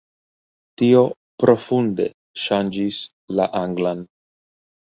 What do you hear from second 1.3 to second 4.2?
profunde ŝanĝis la anglan.